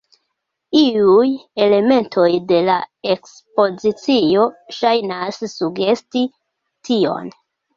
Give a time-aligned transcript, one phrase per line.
[0.77, 1.27] Iuj
[1.65, 2.77] elementoj de la
[3.17, 4.47] ekspozicio
[4.79, 6.25] ŝajnas sugesti
[6.91, 7.31] tion.